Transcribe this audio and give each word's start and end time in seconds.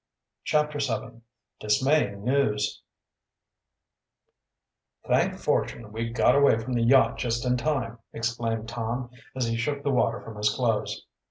CHAPTER 0.45 0.79
VII 0.79 1.21
DISMAYING 1.59 2.23
NEWS 2.23 2.81
"Thank 5.07 5.37
fortune 5.37 5.91
we 5.91 6.09
got 6.09 6.35
away 6.35 6.57
from 6.57 6.73
the 6.73 6.81
yacht 6.81 7.19
just 7.19 7.45
in 7.45 7.55
time!" 7.55 7.99
exclaimed 8.11 8.67
Tom, 8.67 9.11
as 9.35 9.45
he 9.45 9.55
shook 9.55 9.83
the 9.83 9.91
water 9.91 10.19
from 10.19 10.37
his 10.37 10.49
clothes. 10.49 11.05